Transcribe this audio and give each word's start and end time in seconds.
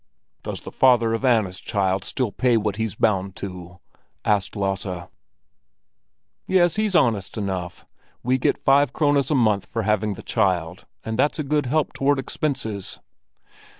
"Does 0.41 0.61
the 0.61 0.71
father 0.71 1.13
of 1.13 1.23
Anna's 1.23 1.59
child 1.61 2.03
still 2.03 2.31
pay 2.31 2.57
what 2.57 2.77
he's 2.77 2.95
bound 2.95 3.35
to?" 3.35 3.77
asked 4.25 4.55
Lasse. 4.55 5.07
"Yes, 6.47 6.75
he's 6.75 6.95
honest 6.95 7.37
enough! 7.37 7.85
We 8.23 8.39
get 8.39 8.57
five 8.65 8.93
krones 8.93 9.29
a 9.29 9.35
month 9.35 9.67
for 9.67 9.83
having 9.83 10.15
the 10.15 10.23
child, 10.23 10.87
and 11.05 11.19
that's 11.19 11.37
a 11.37 11.43
good 11.43 11.67
help 11.67 11.93
toward 11.93 12.17
expenses." 12.17 12.99